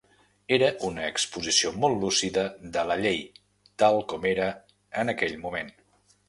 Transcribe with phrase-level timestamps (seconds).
[0.55, 2.45] Era una exposició molt lúcida
[2.77, 3.21] de la llei
[3.85, 4.49] tal com era
[5.05, 5.71] en aquell moment.